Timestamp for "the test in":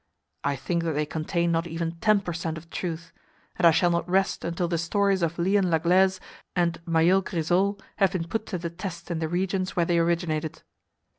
8.57-9.19